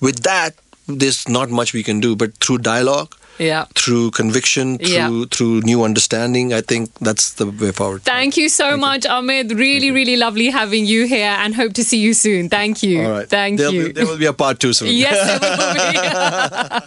[0.00, 0.54] with that,
[0.88, 2.16] there's not much we can do.
[2.16, 3.64] But through dialogue, Yeah.
[3.74, 5.06] through conviction, Yeah.
[5.08, 8.02] through through new understanding, I think that's the way forward.
[8.02, 9.50] Thank you so much, Amit.
[9.58, 12.48] Really, really lovely having you here and hope to see you soon.
[12.50, 13.02] Thank you.
[13.02, 13.28] All right.
[13.28, 13.86] Thank There'll you.
[13.86, 14.88] Be, there will be a part two soon.
[14.92, 16.86] yes, there will be.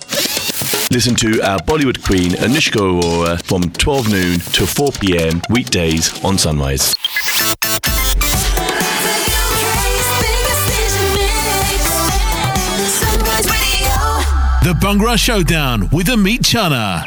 [0.93, 5.41] Listen to our Bollywood queen Anushka Arora from 12 noon to 4 p.m.
[5.49, 6.93] weekdays on Sunrise.
[14.83, 17.05] Bhangra Showdown with Ameet Chana.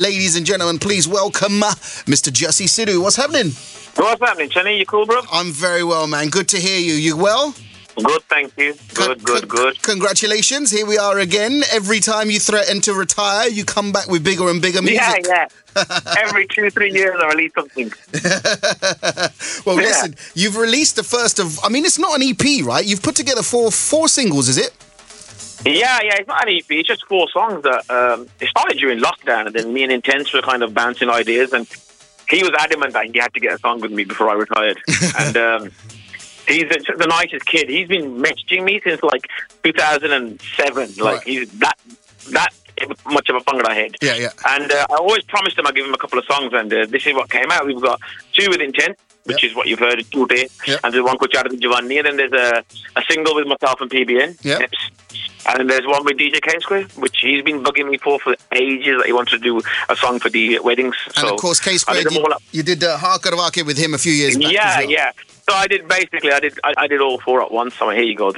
[0.00, 1.70] Ladies and gentlemen, please welcome uh,
[2.06, 2.32] Mr.
[2.32, 3.00] Jassi Sidhu.
[3.00, 3.52] What's happening?
[3.94, 4.76] What's happening, Chenny?
[4.76, 5.20] You cool, bro?
[5.30, 6.30] I'm very well, man.
[6.30, 6.94] Good to hear you.
[6.94, 7.54] You well?
[8.02, 8.74] Good, thank you.
[8.94, 9.80] Good, Con- good, good.
[9.82, 10.72] Congratulations.
[10.72, 11.62] Here we are again.
[11.72, 15.26] Every time you threaten to retire, you come back with bigger and bigger music.
[15.28, 15.84] Yeah, yeah.
[16.18, 17.92] Every two, three years, I release something.
[19.64, 19.88] Well, Yeah.
[19.88, 21.58] listen, you've released the first of.
[21.64, 22.84] I mean, it's not an EP, right?
[22.84, 24.70] You've put together four four singles, is it?
[25.64, 26.16] Yeah, yeah.
[26.18, 26.64] It's not an EP.
[26.70, 30.32] It's just four songs that um, it started during lockdown, and then me and Intenze
[30.32, 31.66] were kind of bouncing ideas, and
[32.28, 34.78] he was adamant that he had to get a song with me before I retired.
[35.18, 35.62] and um,
[36.48, 37.68] he's the, the nicest kid.
[37.68, 39.26] He's been messaging me since like
[39.64, 40.94] 2007.
[40.98, 41.22] Like Right.
[41.26, 41.74] he's that
[42.30, 42.48] that
[43.06, 43.92] much of a Bhangra head.
[44.02, 44.30] Yeah, yeah.
[44.48, 46.86] And uh, I always promised him I'd give him a couple of songs, and uh,
[46.86, 47.66] this is what came out.
[47.66, 48.00] We've got
[48.34, 49.50] two with Intenze, which Yep.
[49.50, 50.80] is what you've heard, Today, Yep.
[50.84, 52.62] and there's one called Jared and Giovanni, and then there's a,
[52.98, 54.36] a single with myself and PBN.
[54.44, 54.70] Yep.
[55.48, 58.34] And then there's one with DJ K Square, which he's been bugging me for for
[58.52, 60.96] ages that he wants to do a song for the weddings.
[61.06, 63.98] And so of course, K Square, you, you did uh, Harker Wake with him a
[63.98, 64.52] few years back.
[64.52, 64.90] Yeah, well.
[64.90, 65.12] yeah.
[65.48, 67.74] So I did basically, I did, I, I did all four at once.
[67.74, 68.32] So here you go.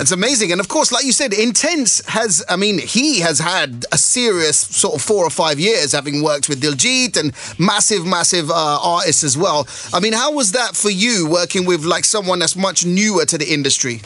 [0.00, 0.50] It's amazing.
[0.50, 4.58] And of course, like you said, Intenze has, I mean, he has had a serious
[4.58, 9.24] sort of four or five years having worked with Diljit and massive, massive uh, artists
[9.24, 9.68] as well.
[9.92, 13.36] I mean, how was that for you working with like someone that's much newer to
[13.36, 14.00] the industry?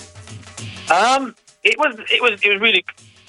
[0.92, 2.85] Um, it was it was it was really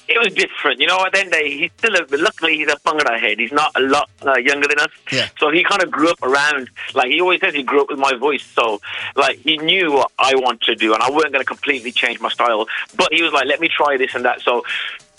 [0.08, 0.80] it was different.
[0.80, 3.19] You know, at the end of the day, he's still a, luckily he's a Bhangra
[3.19, 3.39] head.
[3.39, 4.91] He's not a lot uh, younger than us.
[5.12, 5.30] Yeah.
[5.39, 7.98] So he kind of grew up around like he always says he grew up with
[8.00, 8.43] my voice.
[8.43, 8.80] So
[9.15, 12.19] like he knew what I want to do, and I wasn't going to completely change
[12.19, 12.67] my style.
[12.95, 14.41] But he was like, let me try this and that.
[14.41, 14.63] So.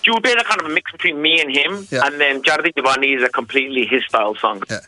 [0.03, 2.07] Jude is a kind of a mix between me and him, Yeah.
[2.07, 4.63] and then Jardi Divani is a completely his style song.
[4.71, 4.79] Yeah.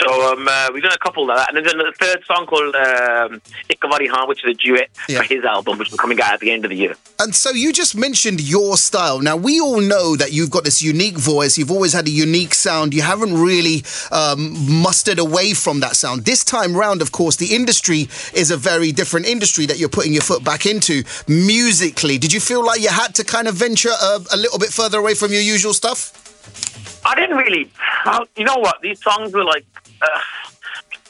[0.00, 2.74] So um, uh, we've done a couple of that, and then a third song called
[2.74, 5.18] um, Ikavari Han, which is a duet Yeah.
[5.18, 6.94] for his album, which will coming out at the end of the year.
[7.18, 9.20] And so you just mentioned your style.
[9.20, 11.58] Now, we all know that you've got this unique voice.
[11.58, 12.94] You've always had a unique sound.
[12.94, 16.24] You haven't really um, mustered away from that sound.
[16.24, 20.12] This time round, of course, the industry is a very different industry that you're putting
[20.12, 22.16] your foot back into musically.
[22.18, 24.98] Did you feel like you had to kind of venture a, a little bit further
[24.98, 26.18] away from your usual stuff?
[27.04, 27.70] I didn't really.
[28.36, 28.80] You know what?
[28.80, 29.66] These songs were like.
[30.02, 30.08] Uh,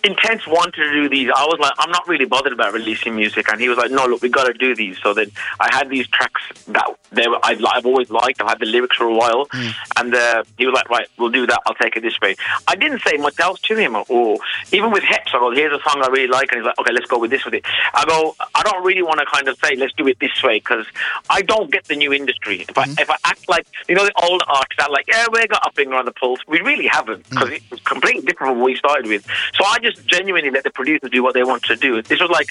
[0.04, 1.30] Intenze wanted to do these.
[1.34, 4.06] I was like, I'm not really bothered about releasing music, and he was like, No,
[4.06, 4.98] look, we got to do these.
[5.00, 8.40] So then I had these tracks that they were, I've, I've always liked.
[8.40, 9.70] I've had the lyrics for a while, hmm.
[9.96, 11.60] and uh, he was like, Right, we'll do that.
[11.66, 12.34] I'll take it this way.
[12.66, 14.38] I didn't say much else to him, or
[14.72, 16.92] even with Heps, I go, Here's a song I really like, and he's like, Okay,
[16.92, 17.64] let's go with this with it.
[17.94, 20.58] I go, I don't really want to kind of say, Let's do it this way,
[20.58, 20.86] because
[21.30, 22.64] I don't get the new industry.
[22.68, 22.94] If I hmm.
[22.98, 25.72] if I act like you know the old artists are like, yeah, we got our
[25.72, 26.40] finger on the pulse.
[26.48, 27.54] We really haven't because hmm.
[27.54, 29.24] it was completely different from what we started with.
[29.54, 32.00] So I just genuinely let the producers do what they want to do.
[32.02, 32.48] This was like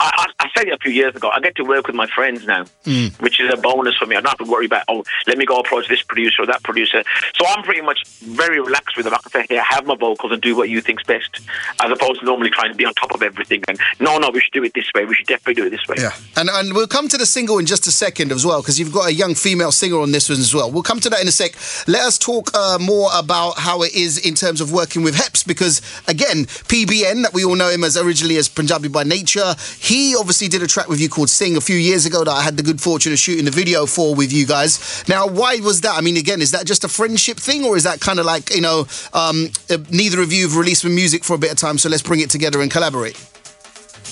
[0.00, 1.30] I, I, I said it a few years ago.
[1.30, 2.64] I get to work with my friends now,
[3.20, 4.16] which is a bonus for me.
[4.16, 6.62] I don't have to worry about oh, let me go approach this producer or that
[6.62, 7.02] producer.
[7.34, 9.14] So I'm pretty much very relaxed with them.
[9.14, 11.40] I can say, hey, have my vocals and do what you think's best,
[11.82, 13.62] as opposed to normally trying to be on top of everything.
[13.68, 15.04] And no, no, we should do it this way.
[15.04, 15.96] We should definitely do it this way.
[15.98, 18.78] Yeah, and and we'll come to the single in just a second as well because
[18.78, 20.70] you've got a young female singer on this one as well.
[20.70, 21.52] We'll come to that in a sec.
[21.86, 25.46] Let us talk uh, more about how it is in terms of working with Heps
[25.46, 26.46] because again,
[26.86, 29.54] PBN, that we all know him as originally as Punjabi by nature.
[29.78, 32.42] He obviously did a track with you called Sing a few years ago that I
[32.42, 35.04] had the good fortune of shooting the video for with you guys.
[35.08, 35.96] Now, why was that?
[35.96, 38.54] I mean, again, is that just a friendship thing, or is that kind of like
[38.54, 41.58] you know, um, uh, neither of you have released some music for a bit of
[41.58, 43.31] time, so let's bring it together and collaborate?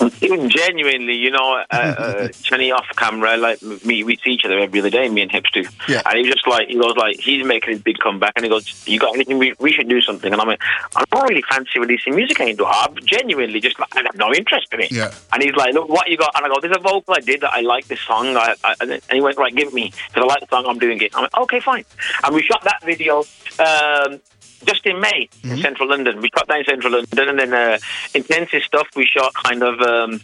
[0.23, 4.59] Even genuinely, you know, uh, uh, Chenny off camera, like me, we see each other
[4.59, 5.65] every other day, me and Hips do.
[5.89, 6.03] Yeah.
[6.07, 8.51] And he was just like, he goes like, he's making his big comeback, and he
[8.51, 9.39] goes, "You got anything?
[9.39, 10.61] We, we should do something." And I'm like,
[10.97, 12.69] I don't really fancy releasing music anymore.
[12.71, 14.93] I'm genuinely just like, I have no interest in it.
[14.93, 15.13] Yeah.
[15.33, 17.41] And he's like, "Look, what you got?" And I go, "There's a vocal I did
[17.43, 20.25] that I like this song." I, I, and he went, "Right, give it me because
[20.25, 20.67] I like the song.
[20.67, 21.85] I'm doing it." I'm like, "Okay, fine."
[22.25, 23.25] And we shot that video.
[23.59, 24.21] Um,
[24.65, 26.21] just in May in central London.
[26.21, 27.79] We shot that in central London, and then uh,
[28.15, 30.21] intensive stuff we shot kind of um,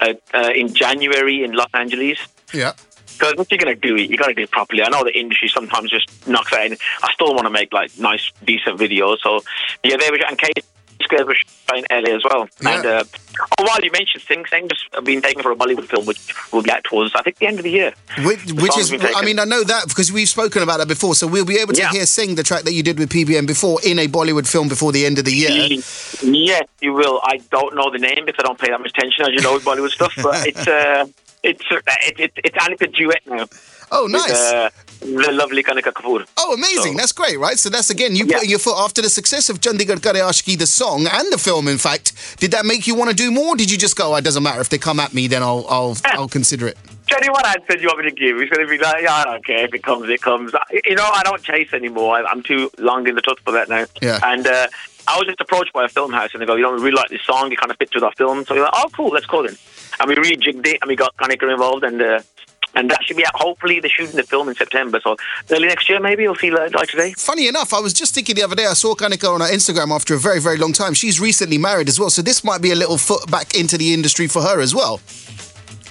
[0.00, 2.18] uh, uh, in January in Los Angeles.
[2.52, 2.72] Yeah.
[3.18, 4.82] Because if you're going to do it, you got to do it properly.
[4.82, 6.76] I know the industry sometimes just knocks in.
[7.02, 9.20] I still want to make like nice, decent videos.
[9.22, 9.40] So
[9.82, 10.64] yeah, they were and Kate
[11.10, 12.48] Was shot in LA as well.
[12.60, 12.76] Yeah.
[12.76, 13.04] And uh,
[13.58, 16.18] oh, while you mentioned Sing Sing, just been taken for a Bollywood film, which
[16.52, 17.92] we'll get towards I think the end of the year.
[18.24, 18.92] Which, The which is.
[18.92, 21.72] I mean, I know that because we've spoken about that before, so we'll be able
[21.74, 21.90] to Yeah.
[21.90, 24.92] hear Sing, the track that you did with PBN before, in a Bollywood film before
[24.92, 25.50] the end of the year.
[26.22, 27.20] Yes, you will.
[27.24, 29.54] I don't know the name because I don't pay that much attention, as you know,
[29.54, 30.12] with Bollywood stuff.
[30.22, 31.06] But it's uh,
[31.42, 33.46] it's uh, it, it, it's and it's a duet now.
[33.92, 34.30] Oh, with, nice.
[34.52, 34.70] uh,
[35.00, 36.26] the lovely Kanika Kapoor.
[36.36, 36.92] Oh, amazing.
[36.94, 37.58] So- That's great, right?
[37.58, 38.36] So that's again, you Yeah.
[38.36, 41.68] putting your foot after the success of Chandigarh Kare Aashiqui, the song and the film,
[41.68, 42.12] in fact.
[42.38, 43.50] Did that make you want to do more?
[43.54, 44.60] Or did you just go, oh, it doesn't matter.
[44.60, 46.76] If they come at me, then I'll, I'll, I'll consider it.
[47.08, 48.40] Tell you what answer you want me to give.
[48.40, 50.52] He's going to be like, yeah, I don't care if it comes, it comes.
[50.84, 52.16] You know, I don't chase anymore.
[52.26, 53.84] I'm too long in the tooth for that now.
[54.02, 54.18] Yeah.
[54.24, 54.66] And uh,
[55.06, 56.96] I was just approached by a film house and they go, you know, we really
[56.96, 57.52] like this song.
[57.52, 58.44] It kind of fits with our film.
[58.44, 59.56] So we're like, oh, cool, let's call it.
[60.00, 62.20] And we rejigged it and we got Kanika involved and uh,
[62.76, 63.34] and that should be out.
[63.34, 65.00] Hopefully, they're shooting the film in September.
[65.02, 65.16] So
[65.50, 67.12] early next year, maybe you'll see like like today.
[67.16, 69.90] Funny enough, I was just thinking the other day, I saw Kanika on her Instagram
[69.90, 70.94] after a very, very long time.
[70.94, 72.10] She's recently married as well.
[72.10, 75.00] So this might be a little foot back into the industry for her as well.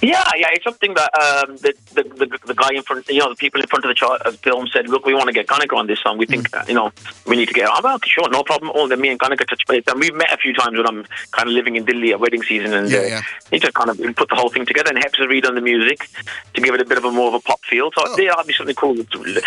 [0.02, 3.30] Yeah, yeah, it's something that um, the, the, the the guy in front, you know,
[3.30, 5.48] the people in front of the chart, of film said, "Look, we want to get
[5.48, 6.18] Kanika on this song.
[6.18, 6.62] We think, Mm.
[6.62, 6.92] uh, you know,
[7.26, 8.72] we need to get." her." I'm like, okay, sure, no problem.
[8.72, 11.06] All then me and Kanika touch base, and we've met a few times when I'm
[11.32, 13.22] kind of living in Delhi at wedding season, and Yeah, uh, yeah.
[13.52, 14.90] he just kind of put the whole thing together.
[14.90, 16.08] And Heps has redone the music
[16.54, 17.90] to give it a bit of a more of a pop feel.
[17.96, 18.16] So Oh.
[18.20, 18.96] yeah, that'd be something cool.
[18.98, 19.38] So there's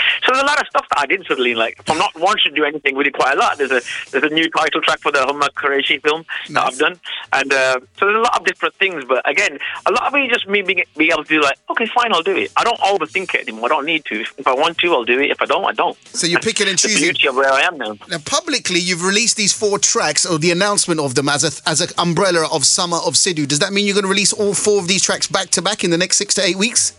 [0.42, 1.54] a lot of stuff that I did suddenly.
[1.54, 3.58] Like, from not wanting to do anything, we did quite a lot.
[3.58, 3.80] There's a
[4.11, 6.98] there's a new title track for the Huma Qureshi film that I've done,
[7.32, 9.04] and uh, so there's a lot of different things.
[9.06, 11.59] But again, a lot of it is just me being, being able to do like,
[11.70, 12.53] okay, fine, I'll do it.
[12.57, 13.66] I don't overthink it anymore.
[13.66, 14.20] I don't need to.
[14.37, 15.31] If I want to, I'll do it.
[15.31, 15.96] If I don't, I don't.
[16.09, 17.05] So you're picking and That's the choosing.
[17.11, 17.96] beauty of where I am now.
[18.09, 21.81] Now, publicly, you've released these four tracks, or the announcement of them as a as
[21.81, 23.46] an umbrella of Summer of Sidhu.
[23.46, 25.85] Does that mean you're going to release all four of these tracks back to back
[25.85, 26.92] in the next six to eight weeks?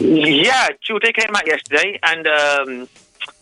[0.00, 2.88] Yeah, Chute came out yesterday, and um,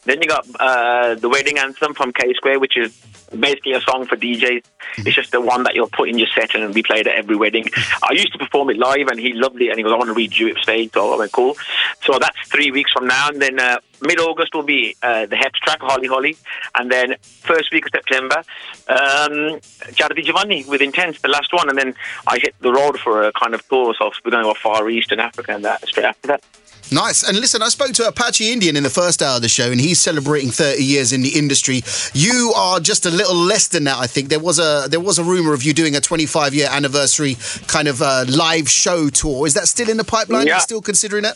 [0.07, 2.97] then you got uh, the wedding anthem from K Square, which is
[3.39, 4.65] basically a song for DJs.
[4.99, 7.37] It's just the one that you'll put in your set and we played at every
[7.37, 7.69] wedding.
[8.03, 10.09] I used to perform it live, and he loved it, and he goes, "I want
[10.09, 11.57] to redo it stage." So I went, "Cool."
[12.03, 15.37] So that's three weeks from now, and then uh, mid August will be uh, the
[15.37, 16.37] Heps track, Holly Holly,
[16.77, 18.43] and then first week of September,
[18.89, 19.61] um,
[19.95, 21.95] Charity Giovanni with Intenze, the last one, and then
[22.27, 23.95] I hit the road for a kind of tour.
[23.99, 26.45] So we're going to go Far East and Africa, and that straight after that.
[26.91, 27.23] Nice.
[27.29, 29.81] And listen, I spoke to Apache Indian in the first hour of the show, and
[29.81, 31.83] he's celebrating 30 years in the industry.
[32.15, 34.29] You are just a little less than that, I think.
[34.29, 37.89] There was a there was a rumor of you doing a 25 year anniversary kind
[37.89, 39.47] of uh, live show tour.
[39.47, 40.47] Is that still in the pipeline?
[40.47, 40.55] Yeah.
[40.55, 41.35] Are you still considering it?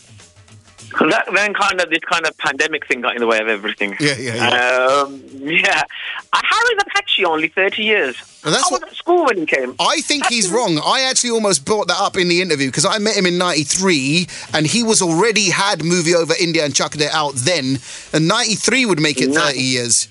[0.99, 3.95] That, then kind of this kind of pandemic thing got in the way of everything.
[3.99, 5.01] Yeah, yeah, yeah.
[5.03, 5.83] Um, yeah.
[6.33, 8.15] Uh, How is Apache only 30 years?
[8.43, 9.75] Well, that's I was what- at school when he came.
[9.79, 10.79] I think he's wrong.
[10.83, 14.27] I actually almost brought that up in the interview because I met him in '93
[14.53, 17.79] and he was already had movie over India and chucked it out then.
[18.13, 19.41] And '93 would make it No.
[19.45, 20.07] 30 years.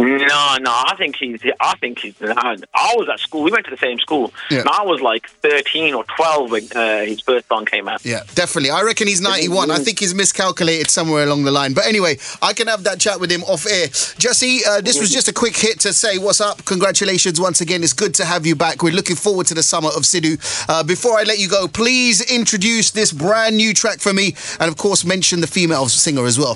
[0.00, 1.40] No, no, I think he's.
[1.60, 2.14] I think he's.
[2.22, 2.56] I
[2.96, 3.42] was at school.
[3.42, 4.32] We went to the same school.
[4.50, 4.60] Yeah.
[4.60, 8.04] And I was like 13 or 12 when uh, his first song came out.
[8.04, 8.70] Yeah, definitely.
[8.70, 9.70] I reckon he's 91.
[9.70, 11.74] I think he's miscalculated somewhere along the line.
[11.74, 13.88] But anyway, I can have that chat with him off air.
[13.88, 16.64] Jassi, uh, this was just a quick hit to say what's up.
[16.64, 17.82] Congratulations once again.
[17.82, 18.82] It's good to have you back.
[18.82, 20.38] We're looking forward to the summer of Sidhu.
[20.68, 24.34] Uh, before I let you go, please introduce this brand new track for me.
[24.58, 26.54] And of course, mention the female singer as well.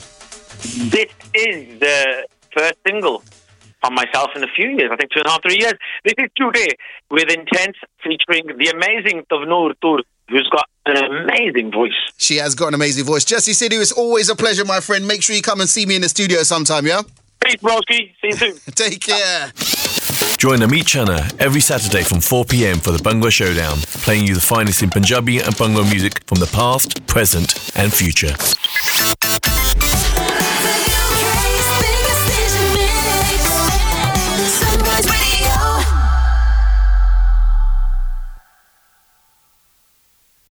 [0.88, 3.22] This is the first single
[3.84, 4.90] from myself in a few years.
[4.92, 5.74] I think two and a half, three years.
[6.04, 6.68] This is today
[7.10, 11.92] with Intenze featuring the amazing Tavnoor Tur, who's got an amazing voice.
[12.16, 13.24] She has got an amazing voice.
[13.24, 15.06] Jassi Sidhu, it's always a pleasure, my friend.
[15.06, 17.02] Make sure you come and see me in the studio sometime, yeah?
[17.44, 18.14] Peace, broski.
[18.20, 18.54] See you soon.
[18.74, 19.52] Take care.
[20.38, 24.40] Join Ameet Chana every Saturday from 4 pm for the Bhangra Showdown, playing you the
[24.40, 28.34] finest in Punjabi and Bhangra music from the past, present, and future.